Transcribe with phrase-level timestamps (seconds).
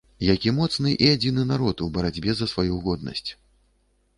[0.27, 3.29] Які моцны і адзіны народ у барацьбе за сваю годнасць.